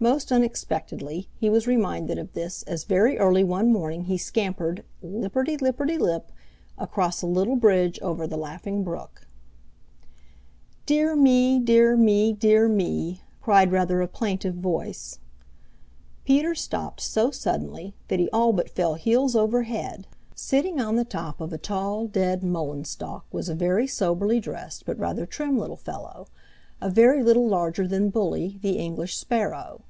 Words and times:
Most 0.00 0.30
unexpectedly 0.30 1.28
he 1.40 1.50
was 1.50 1.66
reminded 1.66 2.18
of 2.18 2.32
this 2.32 2.62
as 2.68 2.84
very 2.84 3.18
early 3.18 3.42
one 3.42 3.72
morning 3.72 4.04
he 4.04 4.16
scampered, 4.16 4.84
lipperty 5.02 5.56
lipperty 5.56 5.98
lip, 5.98 6.30
across 6.78 7.20
a 7.20 7.26
little 7.26 7.56
bridge 7.56 7.98
over 8.00 8.24
the 8.24 8.36
Laughing 8.36 8.84
Brook. 8.84 9.26
"Dear 10.86 11.16
me! 11.16 11.58
Dear 11.58 11.96
me! 11.96 12.32
Dear 12.32 12.68
me!" 12.68 13.22
cried 13.42 13.72
rather 13.72 14.00
a 14.00 14.06
plaintive 14.06 14.54
voice. 14.54 15.18
Peter 16.24 16.54
stopped 16.54 17.00
so 17.00 17.32
suddenly 17.32 17.92
that 18.06 18.20
he 18.20 18.30
all 18.30 18.52
but 18.52 18.70
fell 18.70 18.94
heels 18.94 19.34
over 19.34 19.64
head. 19.64 20.06
Sitting 20.32 20.80
on 20.80 20.94
the 20.94 21.04
top 21.04 21.40
of 21.40 21.52
a 21.52 21.58
tall, 21.58 22.06
dead, 22.06 22.44
mullein 22.44 22.84
stalk 22.84 23.26
was 23.32 23.48
a 23.48 23.54
very 23.56 23.88
soberly 23.88 24.38
dressed 24.38 24.86
but 24.86 24.96
rather 24.96 25.26
trim 25.26 25.58
little 25.58 25.74
fellow, 25.76 26.28
a 26.80 26.88
very 26.88 27.20
little 27.20 27.48
larger 27.48 27.88
than 27.88 28.10
Bully 28.10 28.60
the 28.62 28.78
English 28.78 29.16
Sparrow. 29.16 29.82